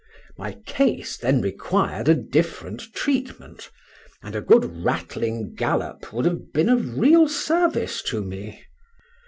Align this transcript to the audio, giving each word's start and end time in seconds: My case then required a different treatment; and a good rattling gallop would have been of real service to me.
My 0.35 0.53
case 0.65 1.15
then 1.15 1.41
required 1.41 2.09
a 2.09 2.15
different 2.15 2.91
treatment; 2.91 3.69
and 4.23 4.35
a 4.35 4.41
good 4.41 4.65
rattling 4.83 5.53
gallop 5.53 6.11
would 6.11 6.25
have 6.25 6.51
been 6.53 6.69
of 6.69 6.97
real 6.97 7.27
service 7.27 8.01
to 8.07 8.23
me. 8.23 8.65